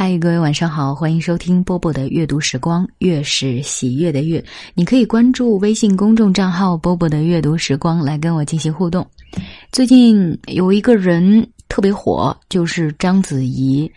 [0.00, 4.40] 嗨，各位晚上好，欢迎收听波波的阅读时光，月是喜悦的月。
[4.74, 9.04] 你可以关注微信公众账号“波波的阅读时光”来跟我进行互动。
[9.72, 13.90] 最近有一个人特别火，就是章子怡。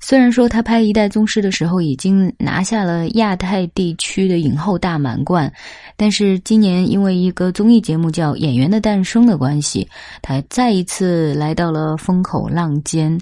[0.00, 5.52] 虽然说她拍《一代宗师》的时候已经拿下了亚太地区的影后大满贯，
[5.96, 9.88] 但是今年因为一个综艺节目叫《演员的诞生》的关系，
[10.22, 13.18] 她再一次来到了风口浪尖。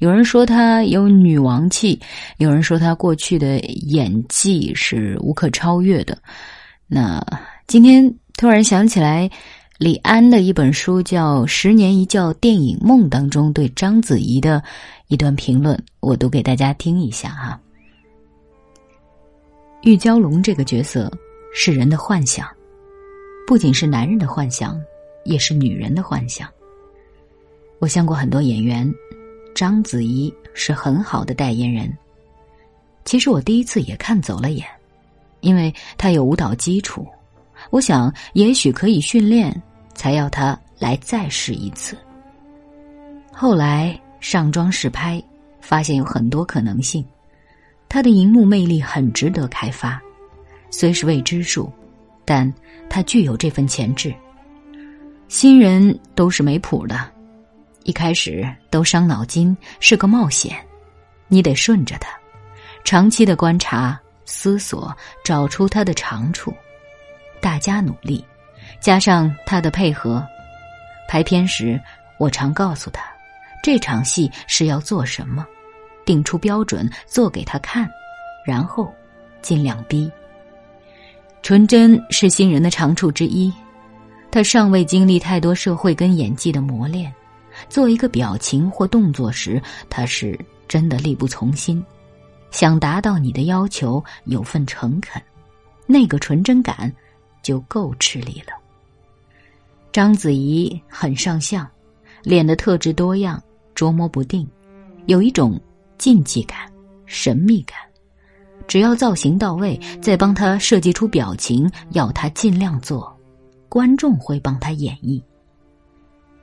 [0.00, 2.00] 有人说她有女王气，
[2.38, 6.18] 有人说她过去的演技是无可超越的。
[6.86, 7.24] 那
[7.66, 9.30] 今天突然想起来，
[9.78, 14.62] 李安的一本书叫《十年一觉电影梦》当中对章子怡的
[15.14, 17.60] 一段评论，我读给大家听一下哈。
[19.82, 21.08] 玉娇龙这个角色
[21.54, 22.48] 是人的幻想，
[23.46, 24.76] 不仅是男人的幻想，
[25.24, 26.48] 也是女人的幻想。
[27.78, 28.92] 我见过很多演员。
[29.54, 31.96] 章子怡是很好的代言人。
[33.04, 34.66] 其实我第一次也看走了眼，
[35.42, 37.06] 因为她有舞蹈基础，
[37.70, 39.54] 我想也许可以训练，
[39.94, 41.96] 才要她来再试一次。
[43.32, 45.22] 后来上妆试拍，
[45.60, 47.04] 发现有很多可能性，
[47.90, 50.00] 他的荧幕魅力很值得开发，
[50.70, 51.70] 虽是未知数，
[52.24, 52.50] 但
[52.88, 54.14] 他具有这份潜质。
[55.28, 57.12] 新人都是没谱的。
[57.82, 60.56] 一开始都伤脑筋，是个冒险，
[61.28, 62.08] 你得顺着他，
[62.82, 64.90] 长期的观察、思索，
[65.22, 66.50] 找出他的长处，
[67.42, 68.24] 大家努力，
[68.80, 70.26] 加上他的配合。
[71.10, 71.78] 拍片时，
[72.18, 73.04] 我常告诉他，
[73.64, 75.46] 这场戏是要做什么，
[76.04, 77.88] 定出标准做给他看，
[78.44, 78.92] 然后
[79.40, 80.12] 尽量逼。
[81.40, 83.50] 纯真是新人的长处之一，
[84.30, 87.10] 他尚未经历太多社会跟演技的磨练。
[87.70, 91.82] 做一个表情或动作时，他是真的力不从心，
[92.50, 95.22] 想达到你的要求，有份诚恳，
[95.86, 96.94] 那个纯真感
[97.42, 98.52] 就够吃力了。
[99.90, 101.66] 章子怡很上相，
[102.22, 103.42] 脸的特质多样，
[103.74, 104.48] 捉摸不定，
[105.06, 105.60] 有一种
[105.98, 106.58] 禁忌感、
[107.06, 107.76] 神秘感。
[108.66, 113.14] 只要造型到位，再帮他设计出表情，要他尽量做，
[113.68, 115.22] 观众会帮他演绎。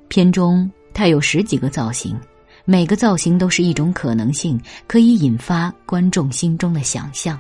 [0.08, 0.69] 片中。
[0.94, 2.19] 他有十几个造型，
[2.66, 7.40] 每个造型都是一种可能性，可以引发观众心中的想象。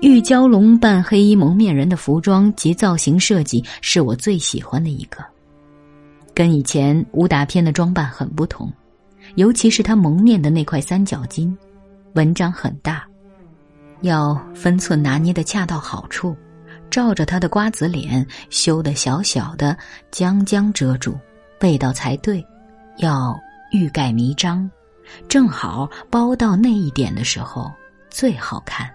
[0.00, 5.22] 玉娇龙扮黑衣蒙面人的服装及造型设计是我最喜欢的一个，
[6.40, 8.72] 跟以前武打片的装扮很不同，
[9.34, 11.54] 尤其是他蒙面的那块三角巾，
[12.14, 13.06] 文章很大，
[14.00, 16.34] 要分寸拿捏的恰到好处，
[16.88, 19.76] 照着他的瓜子脸修的小小的，
[20.10, 21.14] 将将遮住。
[21.60, 22.42] 味道才对，
[22.96, 23.38] 要
[23.70, 24.66] 欲盖弥彰，
[25.28, 27.70] 正好包到那一点的时候
[28.08, 28.90] 最好看。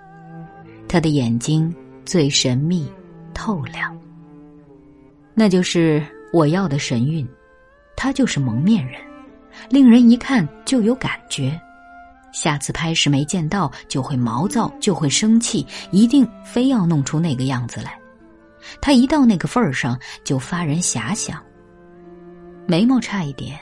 [0.87, 1.71] 他的眼睛
[2.05, 2.91] 最神秘
[3.35, 3.95] 透亮，
[5.35, 7.23] 那就是我要的神韵。
[7.95, 8.99] 他就是蒙面人，
[9.69, 11.59] 令人一看就有感觉。
[12.31, 17.97] 下次拍时没见到就会毛躁，就会生气，一定非要弄出那个样子来。
[18.81, 21.41] 他一到那个份儿上，就发人遐想。
[22.67, 23.57] 眉毛差一点，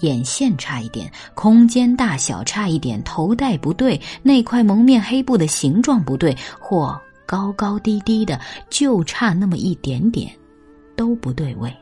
[0.00, 10.34] 眼线差一点，空间大小差一点，头戴不对，那块蒙面黑布的形状不对，或高高低低的，就差那么一点点，
[10.96, 11.72] 都不对位。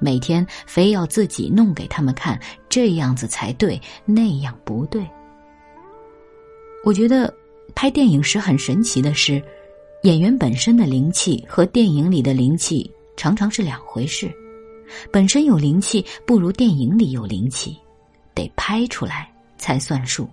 [0.00, 5.08] 每天非要自己弄给他们看，这样子才对，那样不对。
[6.84, 7.32] 我觉得
[7.74, 9.42] 拍电影时很神奇的是，
[10.02, 14.34] 演员本身的灵气和电影里的灵气常常是两回事。
[15.12, 17.76] 本身有灵气，不如电影里有灵气，
[18.34, 20.28] 得拍出来才算数。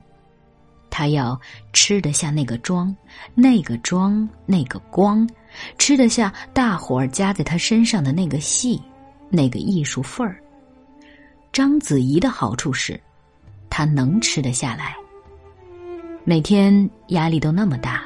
[0.89, 1.39] 他要
[1.73, 2.95] 吃得下那个妆，
[3.35, 5.29] 那个妆，那个光，
[5.78, 8.81] 吃得下大伙儿加在他身上的那个戏，
[9.30, 10.42] 那个艺术份儿。
[11.52, 13.00] 章子怡的好处是，
[13.70, 14.96] 她能吃得下来。
[16.24, 18.03] 每天压力都那么大。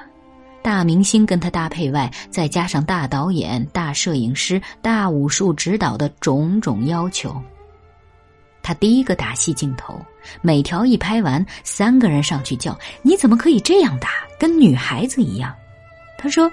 [0.63, 7.41] 大明星跟她搭配外，再加上大导演、大摄影师、大武术指导的种种要求，
[8.62, 10.00] 他第一个打戏镜头，
[10.39, 14.09] 每条一拍完，三个人上去叫：“你怎么可以这样打？
[14.38, 15.51] 跟女孩子一样？”
[16.15, 16.50] 他说：“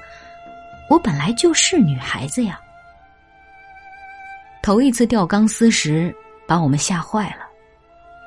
[0.88, 2.58] 我本来就是女孩子呀。”
[4.62, 6.14] 头一次吊钢丝时，
[6.46, 7.46] 把我们吓坏了。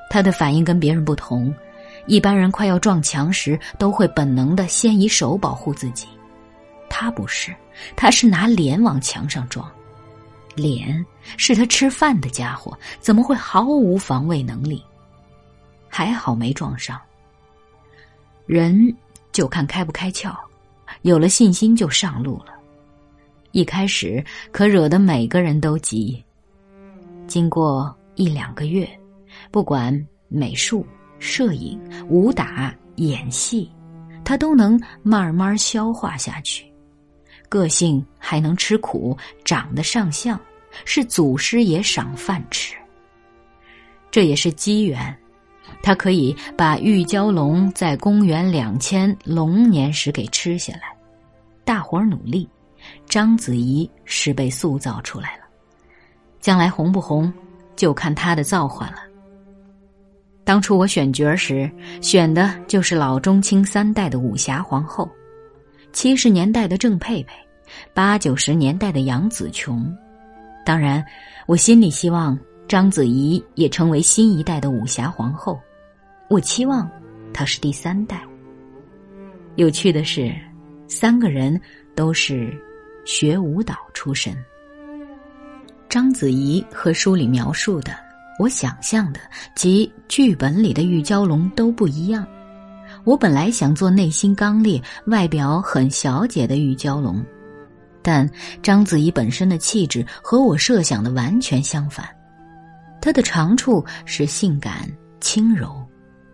[0.10, 1.54] 他的反应跟别人不同。
[2.08, 6.08] 一般人快要撞墙时，都会本能的先以手保护自己，
[6.90, 7.56] 他不是，
[7.96, 9.72] 他是拿脸往墙上撞，
[10.56, 11.06] 脸
[11.38, 14.84] 是他吃饭的家伙，怎么会毫无防卫能力？
[15.88, 17.00] 还好没撞上，
[18.48, 18.94] 人
[19.32, 20.36] 就看开不开窍，
[21.04, 22.54] 有了信心就上路了。
[23.52, 26.24] 一开始可惹得每个人都急，
[27.28, 28.88] 经过一两个月，
[29.52, 29.94] 不管
[30.28, 30.86] 美术、
[31.20, 33.70] 摄影、武打、演戏，
[34.24, 36.66] 他都能慢慢消化下去。
[37.50, 40.40] 个性还能吃苦，长得上相，
[40.86, 42.74] 是祖师爷赏饭吃。
[44.10, 45.14] 这也是机缘，
[45.84, 50.96] 他可以把玉蛟龙在公元两千龙年时给吃下来。
[51.66, 52.48] 大伙儿努力，
[53.08, 55.44] 章子怡是被塑造出来了。
[56.40, 57.32] 将来红不红，
[57.76, 58.98] 就看她的造化了。
[60.44, 61.70] 当初我选角时，
[62.02, 65.10] 选的就是老中青三代的武侠皇后。
[65.94, 67.34] 七十年代的郑佩佩，
[67.94, 69.96] 八九十年代的杨紫琼，
[70.66, 71.06] 当然，
[71.46, 72.38] 我心里希望
[72.68, 75.60] 章子怡也成为新一代的武侠皇后。
[76.30, 76.90] 我期望
[77.34, 78.22] 她是第三代。
[79.58, 80.34] 有趣的是，
[80.88, 81.60] 三个人
[81.94, 82.58] 都是
[83.06, 84.36] 学舞蹈出身。
[85.90, 87.94] 章子怡和书里描述的，
[88.40, 89.20] 我想象的
[89.56, 92.26] 及剧本里的玉娇龙都不一样。
[93.04, 97.24] 我本来想做内心刚烈、外表很小姐的玉娇龙，
[98.02, 98.30] 但
[98.62, 102.08] 章子怡本身的气质和我设想的完全相反。
[103.02, 104.90] 她的长处是性感
[105.20, 105.84] 轻柔，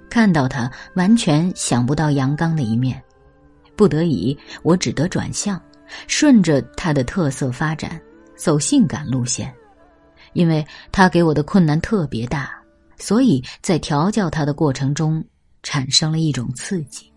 [0.10, 3.02] 看到她完全想不到阳刚的一面。
[3.76, 5.62] 不得已，我只得转向，
[6.08, 8.02] 顺着他的特色发展，
[8.36, 9.54] 走性感路线。
[10.34, 12.52] 因为他给我的困难特别大，
[12.98, 15.24] 所以在调教他的过程中。
[15.64, 17.12] 产生了一种刺激。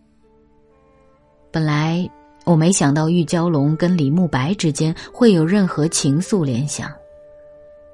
[1.53, 2.11] 本来
[2.45, 6.91] 我没想到玉娇龙跟李慕白之间会有任何情愫联想。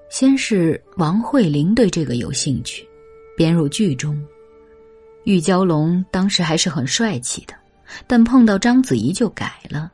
[0.09, 2.89] 先是王慧玲对这个有兴趣，
[3.37, 4.19] 编入剧中。
[5.25, 7.53] 玉娇龙当时还是很帅气的，
[8.07, 9.93] 但碰到章子怡就改了，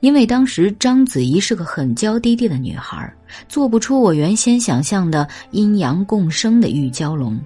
[0.00, 3.12] 因为当时章子怡是个很娇滴滴的女孩，
[3.48, 7.38] 做不出我原先想象的阴阳共生的玉娇龙。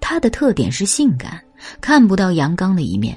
[0.00, 1.40] 她的特点是性感。
[1.78, 3.14] 看不到阳刚的一面，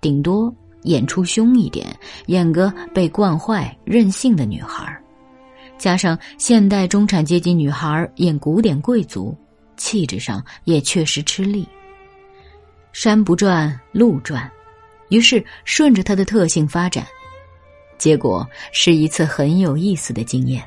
[0.00, 1.88] 顶多演出凶一点，
[2.26, 4.96] 演个被惯坏、任性的女孩
[5.78, 9.36] 加上现代中产阶级女孩演古典贵族，
[9.76, 11.66] 气质上也确实吃力。
[12.92, 14.48] 山不转路转，
[15.08, 17.04] 于是顺着她的特性发展，
[18.02, 20.60] 结果是一次很有意思的经验。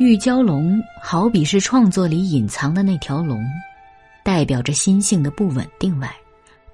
[0.00, 3.40] 玉娇龙好比是创作里隐藏的那条龙。
[4.24, 6.12] 代表着心性的不稳定外，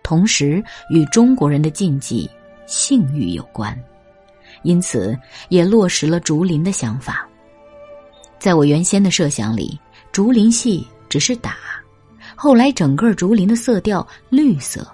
[0.03, 2.27] 同时与中国人的禁忌
[2.67, 3.79] 性欲有关，
[4.63, 5.15] 因此
[5.51, 7.29] 也落实了竹林的想法。
[8.39, 9.79] 在我原先的设想里，
[10.11, 11.57] 竹林戏只是打，
[12.35, 14.91] 后来整个竹林的色调绿色，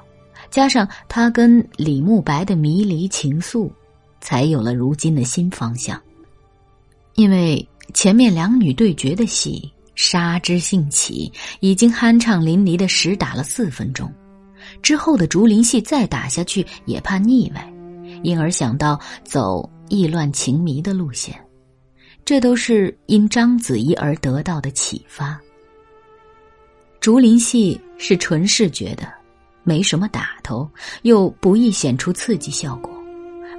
[0.50, 3.70] 加上他跟李慕白的迷离情愫，
[4.20, 6.00] 才有了如今的新方向。
[7.14, 9.72] 因为前面两女对决的戏。
[10.00, 14.08] 杀之兴起，已经酣畅淋漓的实打了四分钟，
[14.80, 17.72] 之后的竹林戏再打下去也怕腻歪，
[18.22, 21.36] 因而想到走意乱情迷的路线，
[22.24, 25.36] 这都是因章子怡而得到的启发。
[27.00, 29.12] 竹林戏是纯视觉的，
[29.64, 30.70] 没什么打头，
[31.02, 32.97] 又不易显出刺激效果，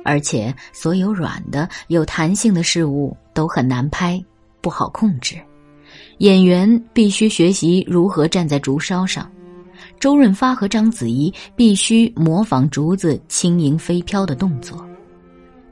[0.10, 4.20] 而且所有软的、有弹性的事物都很难拍，
[4.60, 5.36] 不好控制。
[6.18, 9.32] 演员必须学习如何站在竹梢上，
[10.00, 14.84] 周润发和章子怡必须模仿竹子轻盈飞飘的动作。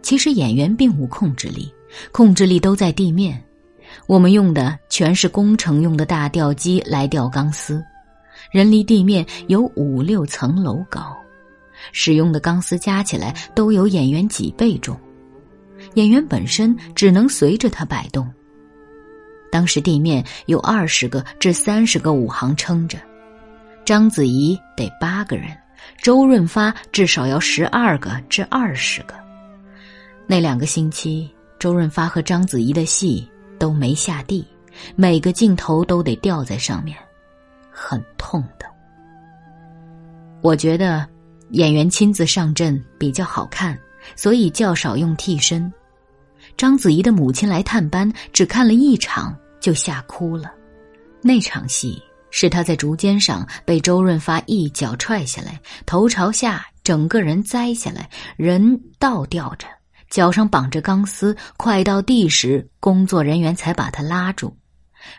[0.03, 1.73] 其实演员并无控制力，
[2.11, 3.43] 控制力都在地面。
[4.05, 7.83] 我们用的全是工程用的大吊机来吊钢丝，
[8.51, 11.17] 人离地面有五六层楼高，
[11.91, 14.97] 使用的钢丝加起来都有演员几倍重，
[15.95, 18.27] 演员本身只能随着它摆动。
[19.51, 22.97] 当时地面有二十个至三十个武行撑着，
[23.85, 25.47] 章子怡得八个人，
[26.01, 29.15] 周润发至少要十二个至二十个。
[30.27, 33.25] 那两个星期，周润发和章子怡的戏
[33.57, 34.45] 都没下地，
[34.95, 36.97] 每个镜头都得吊在上面，
[37.71, 38.65] 很痛的。
[40.41, 41.07] 我觉得
[41.51, 43.77] 演员亲自上阵比较好看，
[44.15, 45.71] 所以较少用替身。
[46.55, 50.51] 章子怡的母亲来探班，只看了一场就吓哭了。
[51.21, 52.01] 那场戏
[52.31, 59.67] 是她在竹尖上被周润发一脚踹下来，头朝下，整个人栽下来，人倒吊着，
[60.09, 64.55] 脚上绑着钢丝，快到地时，工作人员才把他拉住。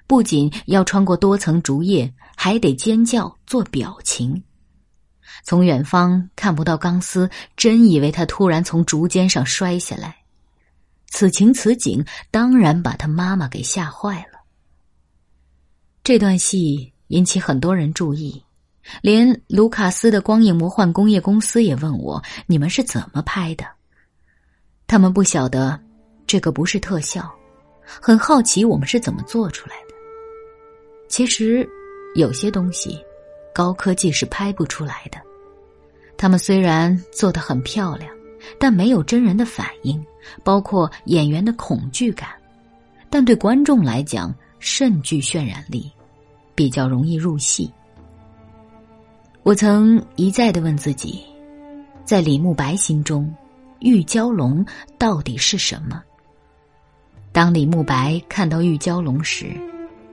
[0.07, 4.43] 不仅要穿过多层竹叶，还得尖叫做表情。
[5.45, 10.17] 从远方看不到钢丝，真以为他突然从竹尖上摔下来。
[11.11, 14.39] 此情此景，当然把他妈妈给吓坏了。
[16.05, 18.43] 这段戏引起很多人注意，
[19.01, 23.65] 连卢卡斯的光影魔幻工业公司也问我：“你们是怎么拍的？”
[24.87, 25.79] 他们不晓得
[26.27, 27.31] 这个不是特效，
[27.85, 29.95] 很好奇我们是怎么做出来的。
[31.09, 31.69] 其实，
[32.15, 32.99] 有些东西，
[33.55, 35.19] 高科技是拍不出来的。
[36.19, 38.11] 他们虽然做的很漂亮，
[38.61, 40.05] 但没有真人的反应，
[40.45, 42.29] 包括演员的恐惧感，
[43.09, 45.91] 但对观众来讲甚具渲染力。
[46.55, 47.73] 比较容易入戏。
[49.45, 51.23] 我曾一再的问自己，
[52.05, 53.33] 在李慕白心中，
[53.79, 54.67] 玉娇龙
[54.99, 56.03] 到底是什么？
[57.31, 59.57] 当李慕白看到玉娇龙时，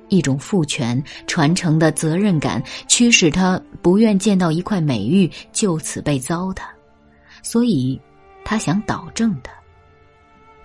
[0.09, 6.63] 一种父权传承的责任感驱使他不愿见到一块美玉就此被糟蹋，
[7.41, 7.99] 所以
[8.43, 9.49] 他想导正的。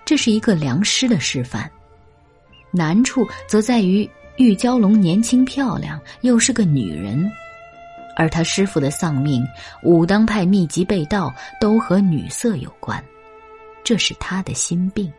[0.05, 1.69] 这是一个良师的示范，
[2.71, 4.09] 难处则在于。
[4.37, 7.29] 玉娇龙年轻漂亮，又是个女人，
[8.15, 9.45] 而他师傅的丧命、
[9.83, 13.03] 武当派秘籍被盗，都和女色有关，
[13.83, 15.11] 这是他的心病。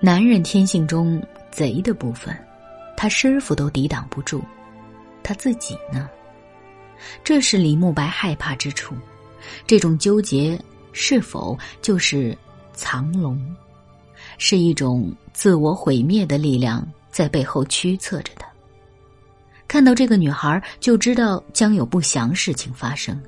[0.00, 2.36] 男人天性中贼的部分，
[2.96, 4.42] 他师傅都抵挡不住，
[5.22, 6.08] 他自己呢？
[7.22, 8.94] 这是李慕白害怕之处。
[9.66, 10.60] 这种纠结
[10.92, 12.36] 是否就是
[12.72, 13.40] 藏龙？
[14.36, 16.86] 是一种自我毁灭的力量？
[17.10, 18.46] 在背后驱策着他。
[19.66, 23.20] 看到这个女孩，就知道将有不祥事情发生。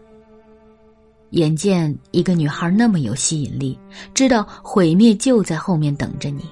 [1.30, 3.78] 眼见一个女孩那么有吸引力，
[4.14, 6.44] 知道毁灭就在后面等着你，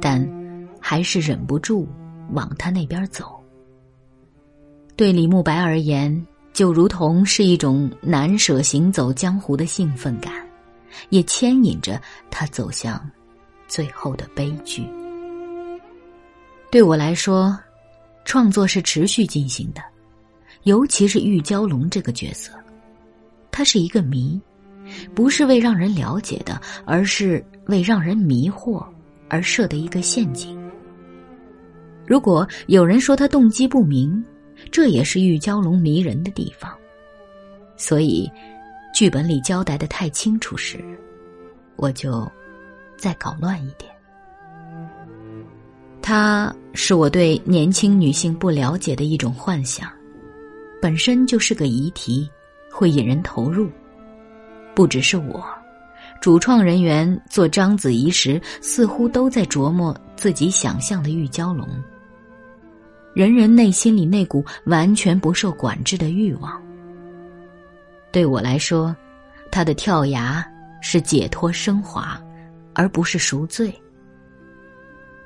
[0.00, 0.20] 但
[0.80, 1.88] 还是忍不住
[2.32, 3.38] 往他那边走。
[4.96, 10.32] 对李慕白而言，就如同是一种难舍行走江湖的兴奋感，
[11.10, 13.08] 也牵引着他走向
[13.68, 14.84] 最后的悲剧。
[16.70, 17.56] 对我来说，
[18.24, 19.80] 创作是持续进行的，
[20.64, 22.52] 尤其是玉娇龙这个角色，
[23.52, 24.38] 它是一个谜，
[25.14, 28.84] 不是为让人了解的，而是为让人迷惑
[29.28, 30.57] 而设的一个陷阱。
[32.08, 34.24] 如果有人说他动机不明，
[34.72, 36.74] 这也是玉娇龙迷人的地方。
[37.76, 38.28] 所以，
[38.94, 40.82] 剧本里交代的太清楚时，
[41.76, 42.26] 我就
[42.96, 43.92] 再搞乱一点。
[46.00, 49.90] 他是我对年轻女性不了解的一种幻想，
[50.80, 52.26] 本身就是个疑题，
[52.72, 53.68] 会引人投入。
[54.74, 55.44] 不只是我，
[56.20, 61.68] 主创人员做章子怡时，似乎都在琢磨自己想象的玉娇龙。
[63.14, 66.62] 人人内心里那股完全不受管制的欲望，
[68.12, 68.94] 对我来说，
[69.50, 70.44] 他的跳崖
[70.80, 72.20] 是解脱升华，
[72.74, 73.72] 而不是赎罪。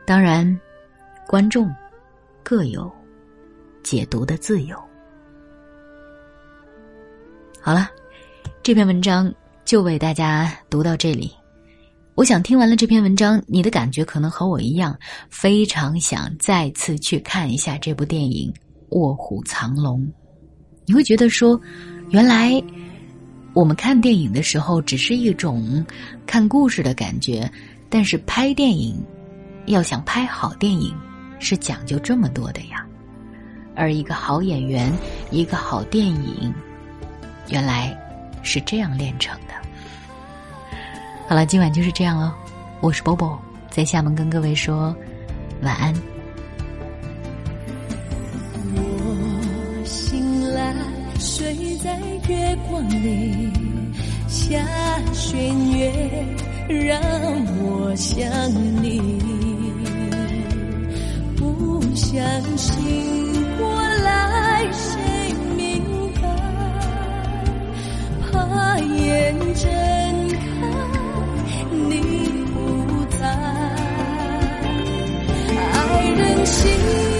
[0.05, 0.59] 当然。
[1.25, 1.75] 观众
[2.43, 2.93] 各有
[3.83, 4.77] 解读的自由。
[7.59, 7.89] 好了，
[8.63, 9.33] 这篇文章
[9.65, 11.33] 就为大家读到这里。
[12.15, 14.97] 我想听完了这篇文章，你的感觉可能和我一样，
[15.31, 18.53] 非常想再次去看一下这部电影
[18.91, 20.01] 《卧虎藏龙》。
[20.85, 21.59] 你会觉得说，
[22.11, 22.63] 原来
[23.55, 25.85] 我们看电影的时候只是一种
[26.27, 27.51] 看故事的感觉，
[27.89, 28.95] 但是拍电影
[29.67, 30.95] 要想拍好电影。
[31.45, 32.87] 是讲究这么多的呀，
[33.75, 34.93] 而一个好演员，
[35.33, 36.55] 一个好电影，
[37.49, 37.93] 原来
[38.45, 39.62] 是这样练成的。
[41.33, 42.31] 好了，今晚就是这样喽，
[42.83, 44.95] 我是波波，在厦门跟各位说
[45.63, 45.95] 晚安。
[48.75, 50.75] 我醒来，
[51.19, 51.99] 睡在
[52.29, 53.51] 月光里，
[54.29, 54.59] 下
[55.15, 55.91] 弦月
[56.69, 57.01] 让
[57.63, 58.31] 我想
[58.83, 59.01] 你。
[61.39, 62.23] 不相
[62.59, 65.83] 信过来，谁明
[66.21, 66.29] 白？
[68.31, 69.73] 怕眼睁
[76.45, 77.12] 心。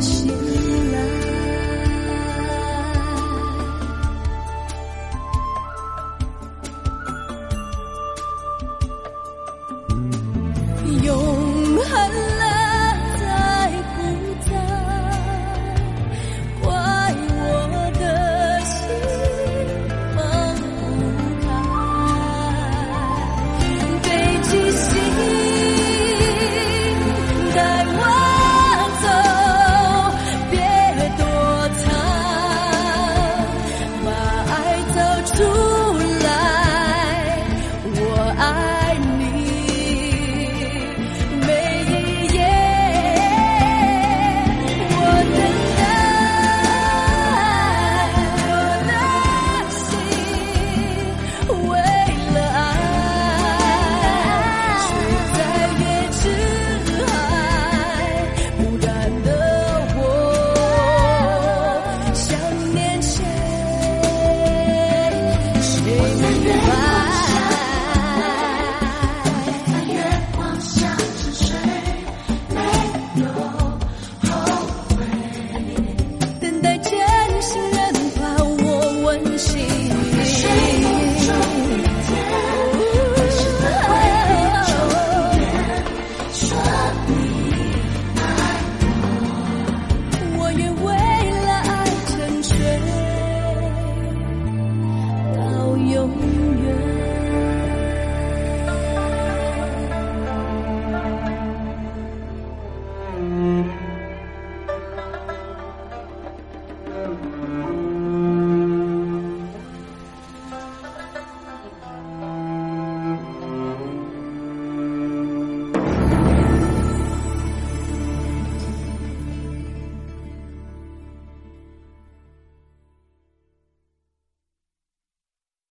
[0.00, 0.45] 心。